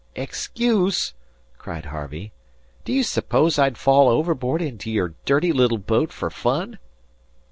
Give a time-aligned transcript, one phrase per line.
[0.15, 1.13] "Excuse!"
[1.59, 2.31] cried Harvey.
[2.85, 6.79] "D'you suppose I'd fall overboard into your dirty little boat for fun?"